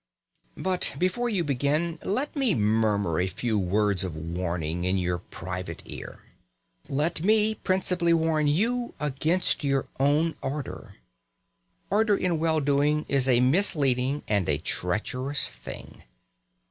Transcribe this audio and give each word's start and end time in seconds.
But 0.57 0.93
before 0.97 1.29
you 1.29 1.43
begin, 1.43 1.99
let 2.03 2.35
me 2.35 2.55
murmur 2.55 3.19
a 3.19 3.27
few 3.27 3.59
words 3.59 4.03
of 4.03 4.15
warning 4.15 4.83
in 4.83 4.97
your 4.97 5.19
private 5.19 5.83
ear. 5.85 6.23
Let 6.89 7.21
me 7.23 7.53
principally 7.53 8.11
warn 8.11 8.47
you 8.47 8.95
against 8.99 9.63
your 9.63 9.85
own 9.99 10.33
ardour. 10.41 10.95
Ardour 11.91 12.17
in 12.17 12.39
well 12.39 12.61
doing 12.61 13.05
is 13.07 13.29
a 13.29 13.41
misleading 13.41 14.23
and 14.27 14.49
a 14.49 14.57
treacherous 14.57 15.47
thing. 15.49 16.01